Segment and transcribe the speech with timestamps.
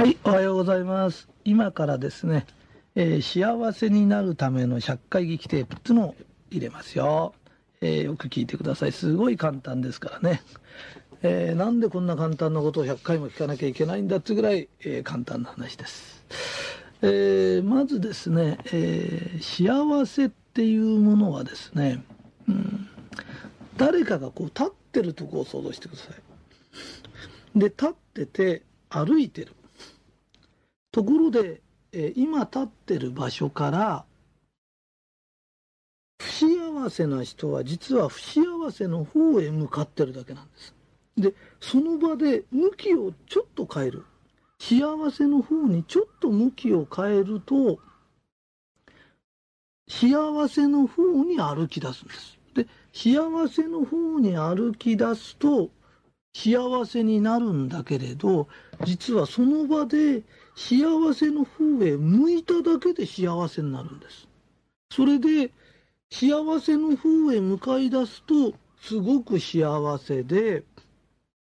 [0.00, 1.28] はい、おはようございます。
[1.44, 2.46] 今からですね、
[2.94, 6.14] えー幸せになるための100回劇テープっていうのを
[6.50, 7.34] 入れますよ。
[7.82, 8.92] えーよく聞いてください。
[8.92, 10.40] すごい簡単ですからね。
[11.20, 16.24] えーなんでこんな簡単なことを100回も聞かなきゃいけないんだってぐらい、えー簡単な話です。
[17.02, 22.02] えまずですね、えー幸せっていうものはですね、
[22.48, 22.88] うん
[23.76, 26.04] 誰かがこう立ってるとこを想像してくださ
[27.54, 27.58] い。
[27.58, 29.52] で、立ってて歩いてる。
[30.92, 31.62] ところで、
[31.92, 34.04] え今立ってる場所から
[36.20, 40.74] 不幸せな人は実は不幸せの方へ向かってるだけなんです。
[41.16, 44.04] でその場で向きをちょっと変える
[44.60, 47.78] 幸せの方にちょっと向きを変えると
[49.88, 52.38] 幸せの方に歩き出すんです。
[52.54, 55.70] で幸せの方に歩き出すと
[56.34, 58.48] 幸せになるんだけれど
[58.84, 60.22] 実はその場で
[60.60, 64.28] 幸せの方へ向いただけで幸せになるんです。
[64.92, 65.50] それで
[66.10, 70.64] 幸せの方へ向かい出すとすごく幸せで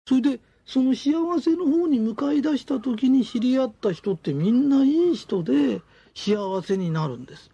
[0.07, 5.81] それでその幸せの方に向かい出した時に知り合った人ってみんないい人で
[6.15, 7.51] 幸せになるんです。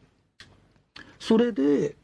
[1.19, 1.95] それで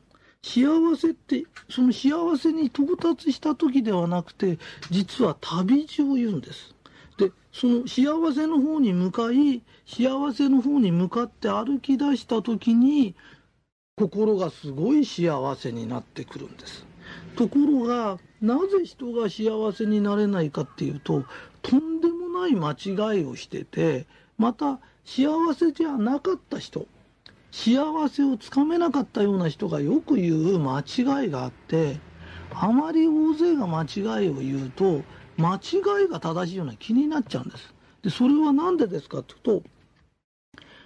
[0.42, 0.66] 幸
[0.98, 4.58] せってその幸せに到達した時ではなくて
[4.90, 6.74] 実は旅路を言うんです。
[7.18, 13.16] でその幸せの方に向かい幸せの方に向かって歩き出した時に
[13.98, 16.86] 心がすごい幸せになってくるんです。
[17.36, 21.24] ところがなぜ人が幸せになれないかっていうと
[21.62, 24.06] とんでもない間違いをしてて
[24.38, 26.88] また幸せじゃなかった人
[27.52, 32.00] 幸せをつかめなかったような人がよく言う間違いがあって
[32.52, 35.04] あまり大勢が間違いを言うと
[35.38, 37.74] 間違いが正しいような気になっちゃうんです。
[38.04, 39.64] でそれは何でですかっていうと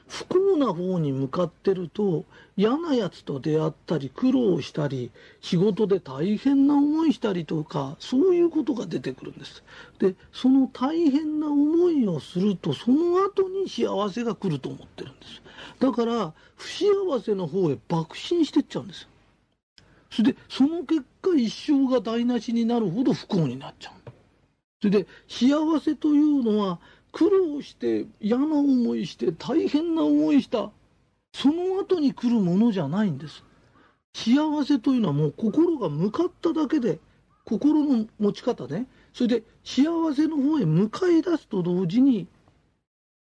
[0.08, 2.26] 不幸な方に向かってると
[2.58, 9.64] 嫌なやつと出会ったり苦労したり仕事で大変な思いしたりとかそういうことが出てくるんです。
[10.00, 15.42] でその大変な思いをするとその後に幸せが来ると思ってるんです。
[15.80, 16.86] だから不幸
[17.24, 19.08] せの方へ爆心してっちゃうんです。
[20.10, 24.12] それでその結果一生が台無しになるほど不幸になっちゃう。
[24.82, 26.80] それで幸せというのは
[27.12, 30.72] 苦労して嫌な思いして大変な思いした。
[31.34, 33.44] その後に来るものじゃないんです。
[34.14, 37.00] 幸せというのはもう心が向かっただけで
[37.46, 38.88] 心の持ち方ね。
[39.14, 42.28] それで幸せの方へ向かい出すと同時に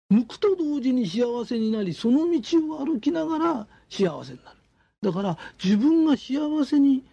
[0.09, 4.57] 向くと同時に幸せになりその道を歩きながら幸せになる。
[5.01, 7.03] だから自分が幸せに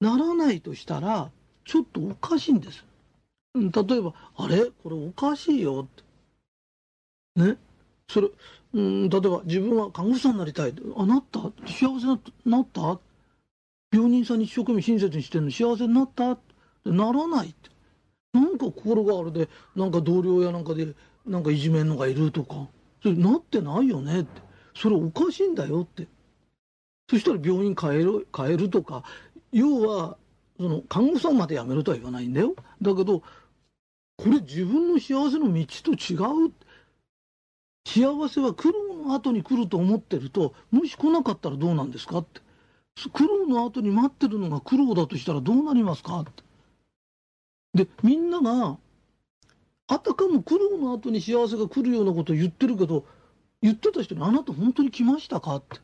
[0.00, 1.30] ならないとしたら
[1.64, 2.84] ちょっとおかしいんです。
[3.60, 4.66] 例えば「あれ？
[4.82, 6.04] これおかしいよ」っ
[7.36, 7.42] て。
[7.44, 7.56] ね？
[8.08, 8.28] それ
[8.74, 10.74] うん例えば自分は看護師さんになりたい。
[10.96, 11.40] あなった？
[11.66, 12.98] 幸せになった？
[13.92, 16.32] 病人さんに一生懸命親切にしてるの幸せになった？
[16.32, 16.38] っ
[16.84, 17.70] てならないって。
[18.32, 20.94] なんか心があれでなんか同僚やなんかで
[21.26, 22.68] なんかいじめんのがいるとか。
[23.02, 24.42] それなってないよねって。
[24.74, 26.06] それおかしいんだよって。
[27.08, 29.04] そしたら病院変える変えるとか。
[29.52, 30.16] 要は
[30.58, 32.54] その看護師さんまで辞めるとは言わないんだよ。
[32.82, 33.22] だけど
[34.18, 36.16] これ自分の幸せの道と違
[36.48, 36.52] う？
[37.86, 42.18] 幸せは苦労の後に来ると思ってるともし来なかったらどうなんですか？
[42.18, 42.40] って
[43.12, 46.20] 苦労の後に待ってるのが苦労だとしたらどうなりますか？
[46.20, 46.42] って
[47.84, 48.76] でみんなが
[49.86, 53.04] あたかも苦労の後に幸せが来るようなことを言ってるけど
[53.62, 55.78] 言ってた人に「あなた本当に来ましたか?」って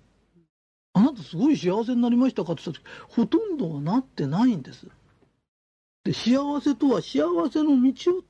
[0.92, 2.84] 「あなたすごい幸せになりましたか?」って言った時
[3.14, 4.88] ほとんどはなってないんです。
[6.04, 8.22] で幸せとは幸せの道を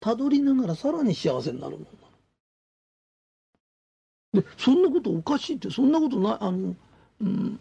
[0.00, 1.90] たどりながらさらに幸せになるもの
[4.32, 4.42] なの。
[4.42, 6.74] でそんなことおかしいってそんなことないあの、
[7.20, 7.60] うん、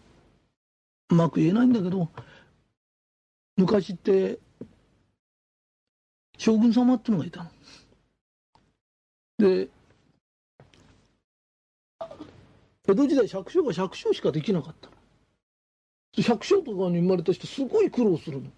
[1.09, 2.09] うまく言えないんだけど
[3.55, 4.39] 昔って
[6.37, 7.51] 将軍様ってのがいたの。
[9.39, 9.69] で
[12.89, 14.89] 江戸時代百姓が百姓しかできなかった。
[16.21, 18.49] 百姓とかに生まれた人すごい苦労するの。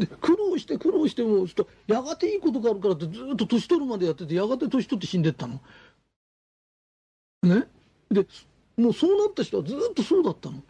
[0.00, 5.60] で苦労して苦労してもちょっとやがていいことがあるからってずっと年取るまでやっててやがて年取って死んでったの。
[7.42, 7.68] ね？
[8.10, 8.26] で
[8.78, 10.62] もうそうなった人はずっとそうだったの。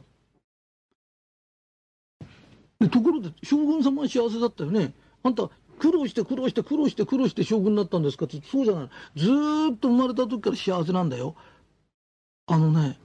[2.81, 4.93] でところで将軍様は幸せだったよね。
[5.23, 5.49] あんた
[5.79, 11.37] 苦労して苦労して苦労して苦労して将軍になったんですかってそうじゃないずっと生まれた時から幸せなんだよ。
[12.49, 12.99] あのね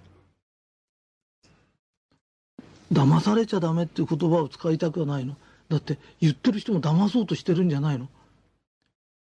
[2.92, 5.38] 騙されちゃダメっていう言葉を使いたくはないの。
[5.70, 8.08] だって言ってる人も騙そうとしてるんじゃないの？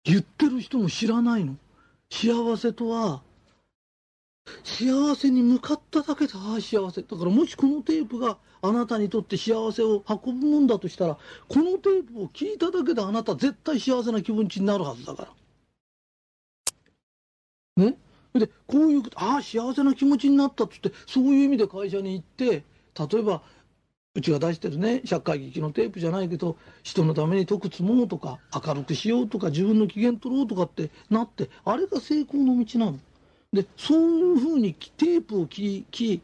[0.03, 1.55] 言ってる人も知らないの？
[2.09, 3.21] 幸せとは、
[4.63, 7.03] 幸せに向かっただけで、ああ、幸せ。
[7.03, 11.17] だからもしこのテープがあなたにとって幸せを運ぶもんだとしたら、
[11.47, 15.29] このテープを聞いただけであなた絶対幸せな気持ちになるはずだか
[17.77, 17.85] ら。
[17.85, 17.97] ね？
[18.33, 22.63] で、こういう、ああ、幸せな気持ちになったっつって、そういう意味で会社に行って、
[22.97, 23.41] 例えば、
[24.13, 32.99] うちが出してるね、社会劇のテープじゃないけど、人のために徳積もうとか、明るくしようとか、自分の機嫌取ろうとかってなって、あれが成功の道なの。
[33.53, 36.21] で、そういうふうにテープを聞き、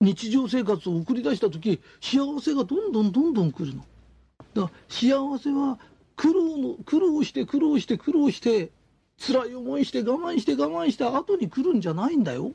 [0.00, 3.84] 日常生活を送り出した時、幸せがどんどんどんどん来るの。
[4.54, 5.80] だから幸せは
[6.14, 8.70] 苦労の、苦労して苦労して苦労して、
[9.18, 12.52] 辛い思いして我慢して我慢した後に来るんじゃないんだよ。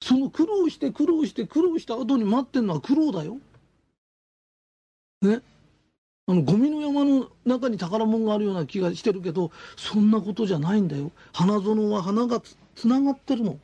[0.00, 3.38] その苦労して苦労して苦労した後に待ってるのは苦労だよ。
[5.22, 5.40] ね。
[6.26, 11.10] あのゴミの山の中に宝物があるような気がしてるけどそんなことじゃないんだよ。
[11.32, 12.42] 花園は花が
[12.74, 13.58] つながってるの。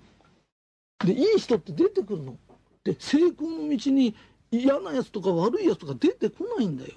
[1.05, 2.37] でいい人って出てくるの。
[2.85, 4.15] で成功の道に
[4.51, 6.95] 嫌なやつとか悪いやつとか出てこないんだよ。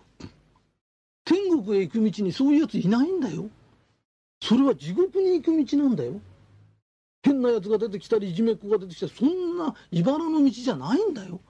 [1.26, 3.50] 天国へ行く道にそういうやついないんだよ。
[4.42, 6.14] それは地獄に行く道なんだよ。
[7.24, 11.42] 変なやつが出てきたりいじめっ子が出てきたりそんな茨の道じゃないんだよ。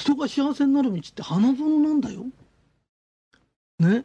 [0.00, 2.24] 人が幸せになる道って花園なんだよ
[3.78, 3.96] ね？
[3.96, 4.04] だか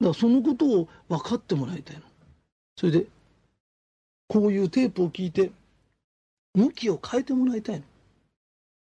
[0.00, 2.02] らそのことを分かってもらいたいの。
[2.76, 3.06] それで、
[4.28, 5.50] こういうテープを聞いて、
[6.54, 7.84] 向きを変えてもらいたいの。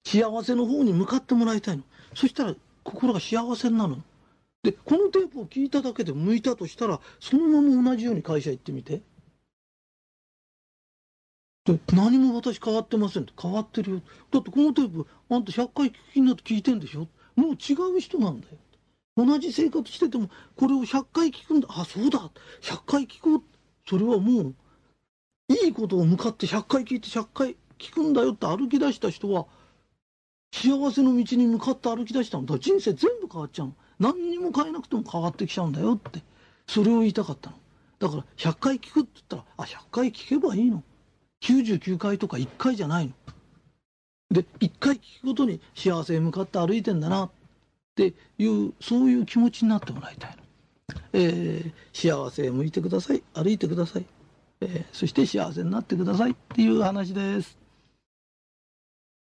[0.05, 1.83] 幸せの方に向かってもらいたいの。
[2.13, 2.53] そしたら
[2.83, 4.03] 心が幸せになるの。
[4.61, 9.01] で、このテープを聞いただけで向いたとしたら、そのまま同じように会社行ってみて。
[11.93, 14.01] 何も私変わってません変わってるよ。
[14.31, 17.07] だってこのテープ、あんた100回聞きになって聞いてんでしょ？
[17.35, 18.57] もう違う人なんだよ。
[19.17, 21.67] 同じ生活してても、これを100回聞くんだ。
[21.71, 22.29] あ、そうだ。
[22.61, 23.43] 100回聞こう。
[23.87, 24.55] それはもう、
[25.49, 29.47] いいことを向かって100回聞いて100回聞くんだよって歩き出した人は、
[30.53, 32.59] 幸せの道に向かって歩き出したんだ。
[32.59, 33.75] 人生全部変わっちゃうの。
[33.99, 36.21] 何にも変えなくても変わってきちゃうんだよって。
[36.67, 37.57] それを言いたかったの。
[37.99, 40.83] だから100回聞くって言ったら、あ、100回聞けばいいの。
[41.45, 43.11] 99回とか1回じゃないの。
[44.31, 47.25] で、1回聞くことに幸せへ向かって歩いてんだな。
[47.25, 47.29] っ
[47.95, 50.43] ていうそういう気持ちになってもらいたいの。
[51.13, 54.05] えー、幸せへ向いてください歩いてください、
[54.61, 57.64] えー、そして幸せになってくださいっていう話です。